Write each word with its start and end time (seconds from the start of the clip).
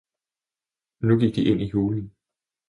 Nu 1.01 1.13
gik 1.19 1.33
de 1.35 1.41
ind 1.51 1.61
i 1.61 1.69
hulen! 1.69 2.15